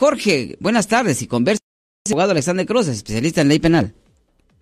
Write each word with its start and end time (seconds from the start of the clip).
Jorge, 0.00 0.56
buenas 0.60 0.88
tardes 0.88 1.20
y 1.20 1.26
conversa 1.26 1.60
con 1.60 2.08
el 2.08 2.12
abogado 2.14 2.30
Alexander 2.32 2.64
Cruz, 2.64 2.88
especialista 2.88 3.42
en 3.42 3.48
ley 3.48 3.58
penal. 3.58 3.92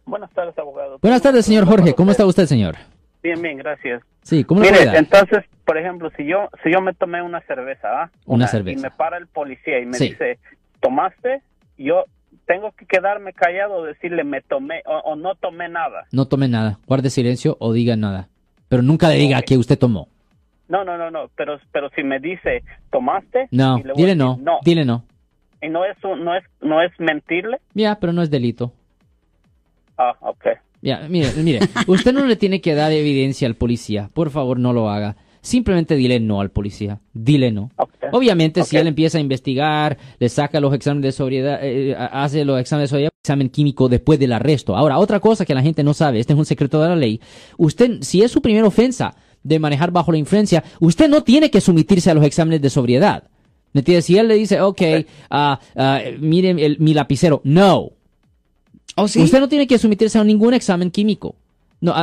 Buenas 0.05 0.33
tardes, 0.33 0.59
abogado. 0.59 0.99
Buenas 1.01 1.23
tardes, 1.23 1.47
señor 1.47 1.65
Jorge. 1.65 1.95
¿Cómo 1.95 2.11
está 2.11 2.27
usted, 2.27 2.47
señor? 2.47 2.75
Bien, 3.23 3.41
bien, 3.41 3.57
gracias. 3.57 4.03
Sí, 4.23 4.43
¿cómo 4.43 4.63
le 4.63 4.73
Mire, 4.73 4.85
puede 4.87 4.99
entonces, 4.99 5.45
por 5.65 5.79
ejemplo, 5.79 6.11
si 6.17 6.27
yo 6.27 6.49
si 6.65 6.73
yo 6.73 6.81
me 6.81 6.93
tomé 6.93 7.23
una 7.23 7.41
cerveza, 7.43 7.87
¿ah? 8.03 8.11
Una 8.27 8.47
Y 8.47 8.49
cerveza. 8.49 8.81
me 8.83 8.91
para 8.91 9.17
el 9.17 9.29
policía 9.29 9.79
y 9.79 9.87
me 9.87 9.95
Sí. 9.95 10.09
dice, 10.09 10.41
¿tomaste? 10.81 11.41
Yo 11.77 12.03
tengo 12.49 12.73
que 12.73 12.85
quedarme 12.87 13.33
callado 13.33 13.75
o 13.75 13.85
decirle, 13.85 14.25
me 14.25 14.41
tomé 14.41 14.83
o, 14.87 14.97
o 15.05 15.15
no 15.15 15.37
tomé 15.37 15.69
nada. 15.69 16.07
No 16.11 16.27
tome 16.27 16.49
nada, 16.49 16.81
guarde 16.89 17.11
silencio 17.11 17.57
o 17.61 17.73
diga 17.73 17.95
nada. 17.95 18.29
Pero 18.69 18.83
nunca 18.83 19.09
le 19.09 19.15
diga 19.15 19.41
que 19.43 19.57
usted 19.57 19.79
tomó. 19.79 20.09
No, 20.69 20.83
no, 20.85 20.99
no, 20.99 21.13
no, 21.13 21.31
pero 21.37 21.61
pero 21.71 21.91
si 21.91 22.03
me 22.03 22.19
dice, 22.19 22.65
¿tomaste? 22.91 23.47
No, 23.53 23.79
Y 23.79 23.83
dile 23.83 23.95
decir, 23.95 24.17
no, 24.17 24.37
No, 24.43 24.59
dile 24.65 24.85
no. 24.85 25.05
Y 25.63 25.69
no 25.69 25.85
es 25.85 25.97
no 26.03 26.35
es 26.37 26.45
no 26.61 26.83
es 26.83 26.91
mentirle. 26.99 27.59
Ya, 27.75 27.99
pero 27.99 28.13
no 28.13 28.23
es 28.23 28.31
delito. 28.31 28.73
Ah, 29.97 30.15
okay. 30.21 30.55
Ya, 30.81 31.07
mire, 31.09 31.33
mire, 31.43 31.61
usted 31.89 32.13
no 32.13 32.25
le 32.25 32.37
tiene 32.37 32.61
que 32.61 32.75
dar 32.75 32.93
evidencia 32.93 33.49
al 33.49 33.57
policía. 33.57 34.11
Por 34.15 34.31
favor, 34.31 34.59
no 34.61 34.73
lo 34.73 34.89
haga. 34.91 35.17
Simplemente 35.41 35.97
dile 35.97 36.21
no 36.21 36.41
al 36.41 36.51
policía. 36.51 37.01
Dile 37.13 37.51
no. 37.51 37.71
Okay. 37.77 38.09
Obviamente, 38.13 38.63
si 38.65 38.77
Ok. 38.77 38.81
él 38.83 38.87
empieza 38.89 39.19
a 39.19 39.21
investigar, 39.21 39.97
le 40.19 40.29
saca 40.29 40.61
los 40.61 40.75
exámenes 40.75 41.03
de 41.05 41.13
sobriedad, 41.13 41.59
eh, 41.63 41.97
hace 41.99 42.45
los 42.45 42.61
exámenes 42.61 42.91
de 42.91 42.95
sobriedad, 42.95 43.11
examen 43.25 43.49
químico 43.49 43.89
después 43.89 44.19
del 44.19 44.33
arresto. 44.33 44.77
Ahora, 44.77 44.99
otra 44.99 45.21
cosa 45.21 45.45
que 45.45 45.55
la 45.55 45.63
gente 45.63 45.83
no 45.83 45.95
sabe, 45.95 46.21
este 46.21 46.33
es 46.33 46.39
un 46.39 46.45
secreto 46.45 46.81
de 46.83 46.89
la 46.91 46.97
ley. 46.97 47.21
Usted, 47.57 47.99
si 48.03 48.23
es 48.23 48.31
su 48.31 48.41
primera 48.43 48.67
ofensa 48.67 49.15
de 49.43 49.59
manejar 49.59 49.91
bajo 49.91 50.13
la 50.13 50.19
influencia, 50.19 50.63
usted 50.81 51.09
no 51.09 51.23
tiene 51.23 51.51
que 51.51 51.61
someterse 51.61 52.11
a 52.11 52.15
los 52.15 52.25
exámenes 52.25 52.61
de 52.63 52.71
sobriedad. 52.71 53.25
¿Me 53.73 53.81
entiende? 53.81 54.03
Si 54.03 54.17
él 54.17 54.29
le 54.29 54.35
dice, 54.35 54.61
ok, 54.61 54.81
ah, 55.31 55.61
ah, 55.77 56.01
mire 56.19 56.51
el- 56.51 56.79
mi 56.81 56.95
lapicero, 56.95 57.41
no. 57.45 57.91
¿Oh, 58.97 59.07
sí? 59.09 59.21
Usted 59.21 59.41
no 59.41 59.49
tiene 59.49 59.67
que 59.67 59.79
someterse 59.79 60.19
a 60.19 60.25
ningún 60.25 60.55
examen 60.55 60.91
químico. 60.91 61.35
No, 61.81 61.95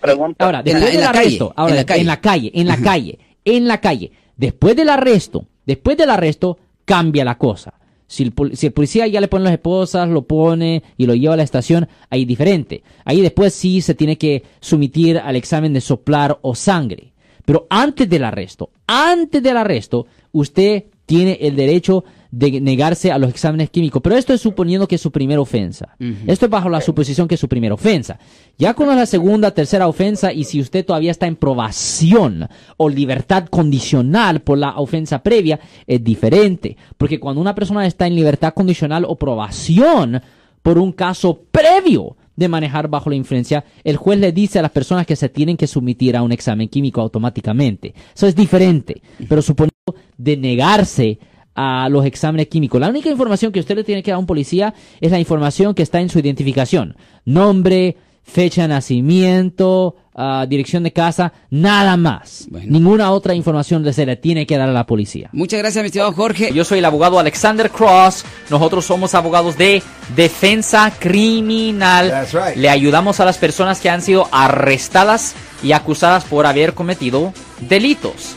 pregunta. 0.00 0.44
Ahora, 0.44 0.58
En 0.60 0.64
después 0.64 0.82
la- 0.82 0.88
en 0.88 0.92
del 0.96 1.00
la 1.04 1.12
calle, 1.12 1.26
arresto, 1.26 1.52
ahora, 1.56 1.70
en 1.70 1.76
la 1.76 1.80
después- 1.82 2.00
en 2.00 2.06
la 2.06 2.20
calle, 2.20 2.50
en 2.54 2.66
la 2.66 2.76
calle, 2.78 3.18
en 3.44 3.68
la 3.68 3.80
calle. 3.80 4.12
Después 4.36 4.74
del 4.76 4.88
arresto, 4.88 5.44
después 5.66 5.96
del 5.96 6.10
arresto, 6.10 6.58
cambia 6.84 7.24
la 7.24 7.38
cosa. 7.38 7.74
Si 8.08 8.24
el, 8.24 8.32
pol- 8.32 8.56
si 8.56 8.66
el 8.66 8.72
policía 8.72 9.06
ya 9.06 9.20
le 9.20 9.28
pone 9.28 9.44
las 9.44 9.52
esposas, 9.52 10.08
lo 10.08 10.22
pone 10.22 10.82
y 10.98 11.06
lo 11.06 11.14
lleva 11.14 11.34
a 11.34 11.36
la 11.36 11.42
estación, 11.44 11.88
ahí 12.10 12.24
diferente. 12.24 12.82
Ahí 13.04 13.20
después 13.20 13.54
sí 13.54 13.80
se 13.80 13.94
tiene 13.94 14.18
que 14.18 14.42
someter 14.60 15.18
al 15.18 15.36
examen 15.36 15.72
de 15.72 15.80
soplar 15.80 16.38
o 16.42 16.54
sangre. 16.54 17.12
Pero 17.44 17.66
antes 17.70 18.08
del 18.10 18.24
arresto, 18.24 18.70
antes 18.86 19.42
del 19.42 19.56
arresto, 19.56 20.06
usted 20.32 20.84
tiene 21.06 21.38
el 21.40 21.56
derecho 21.56 22.04
de 22.32 22.62
negarse 22.62 23.12
a 23.12 23.18
los 23.18 23.28
exámenes 23.28 23.68
químicos. 23.68 24.00
Pero 24.02 24.16
esto 24.16 24.32
es 24.32 24.40
suponiendo 24.40 24.88
que 24.88 24.94
es 24.94 25.00
su 25.00 25.12
primera 25.12 25.40
ofensa. 25.40 25.96
Esto 26.26 26.46
es 26.46 26.50
bajo 26.50 26.70
la 26.70 26.80
suposición 26.80 27.28
que 27.28 27.34
es 27.34 27.40
su 27.40 27.48
primera 27.48 27.74
ofensa. 27.74 28.18
Ya 28.58 28.72
cuando 28.72 28.94
es 28.94 28.98
la 28.98 29.06
segunda, 29.06 29.50
tercera 29.52 29.86
ofensa 29.86 30.32
y 30.32 30.44
si 30.44 30.60
usted 30.60 30.84
todavía 30.84 31.10
está 31.10 31.26
en 31.26 31.36
probación 31.36 32.48
o 32.78 32.88
libertad 32.88 33.46
condicional 33.46 34.40
por 34.40 34.56
la 34.56 34.78
ofensa 34.78 35.22
previa, 35.22 35.60
es 35.86 36.02
diferente. 36.02 36.78
Porque 36.96 37.20
cuando 37.20 37.40
una 37.40 37.54
persona 37.54 37.86
está 37.86 38.06
en 38.06 38.14
libertad 38.14 38.54
condicional 38.54 39.04
o 39.06 39.16
probación 39.16 40.22
por 40.62 40.78
un 40.78 40.92
caso 40.92 41.42
previo 41.50 42.16
de 42.34 42.48
manejar 42.48 42.88
bajo 42.88 43.10
la 43.10 43.16
influencia, 43.16 43.62
el 43.84 43.98
juez 43.98 44.18
le 44.18 44.32
dice 44.32 44.58
a 44.58 44.62
las 44.62 44.70
personas 44.70 45.06
que 45.06 45.16
se 45.16 45.28
tienen 45.28 45.58
que 45.58 45.66
someter 45.66 46.16
a 46.16 46.22
un 46.22 46.32
examen 46.32 46.68
químico 46.68 47.02
automáticamente. 47.02 47.94
Eso 48.14 48.26
es 48.26 48.34
diferente. 48.34 49.02
Pero 49.28 49.42
suponiendo 49.42 49.71
de 50.16 50.36
negarse 50.36 51.18
a 51.54 51.88
los 51.90 52.06
exámenes 52.06 52.46
químicos. 52.46 52.80
La 52.80 52.88
única 52.88 53.10
información 53.10 53.50
que 53.50 53.58
usted 53.58 53.74
le 53.74 53.84
tiene 53.84 54.02
que 54.02 54.12
dar 54.12 54.16
a 54.16 54.20
un 54.20 54.26
policía 54.26 54.72
es 55.00 55.10
la 55.10 55.18
información 55.18 55.74
que 55.74 55.82
está 55.82 56.00
en 56.00 56.08
su 56.08 56.20
identificación. 56.20 56.96
Nombre, 57.24 57.96
fecha 58.22 58.62
de 58.62 58.68
nacimiento, 58.68 59.96
ah, 60.14 60.46
dirección 60.48 60.84
de 60.84 60.92
casa, 60.92 61.32
nada 61.50 61.96
más. 61.96 62.46
Bueno. 62.48 62.68
Ninguna 62.70 63.10
otra 63.10 63.34
información 63.34 63.92
se 63.92 64.06
le 64.06 64.14
tiene 64.14 64.46
que 64.46 64.56
dar 64.56 64.68
a 64.68 64.72
la 64.72 64.86
policía. 64.86 65.30
Muchas 65.32 65.58
gracias, 65.58 65.82
mi 65.82 65.86
estimado 65.86 66.12
Jorge. 66.12 66.52
Yo 66.54 66.64
soy 66.64 66.78
el 66.78 66.84
abogado 66.84 67.18
Alexander 67.18 67.68
Cross. 67.68 68.24
Nosotros 68.50 68.84
somos 68.84 69.16
abogados 69.16 69.58
de 69.58 69.82
defensa 70.14 70.92
criminal. 70.96 72.08
That's 72.08 72.32
right. 72.32 72.56
Le 72.56 72.70
ayudamos 72.70 73.18
a 73.18 73.24
las 73.24 73.36
personas 73.36 73.80
que 73.80 73.90
han 73.90 74.00
sido 74.00 74.28
arrestadas 74.30 75.34
y 75.60 75.72
acusadas 75.72 76.24
por 76.24 76.46
haber 76.46 76.72
cometido 76.74 77.34
delitos. 77.68 78.36